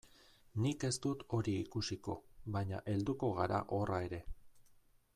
[0.63, 2.15] Nik ez dut hori ikusiko,
[2.57, 4.25] baina helduko gara horra ere.